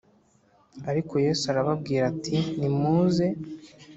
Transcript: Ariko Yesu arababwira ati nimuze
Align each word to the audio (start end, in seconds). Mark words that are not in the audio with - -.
Ariko 0.89 1.13
Yesu 1.25 1.43
arababwira 1.51 2.03
ati 2.13 2.35
nimuze 2.57 3.25